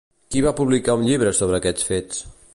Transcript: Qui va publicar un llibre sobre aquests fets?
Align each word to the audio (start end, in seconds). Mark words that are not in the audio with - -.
Qui 0.35 0.41
va 0.45 0.53
publicar 0.61 0.95
un 1.01 1.05
llibre 1.11 1.35
sobre 1.43 1.61
aquests 1.61 1.89
fets? 1.93 2.27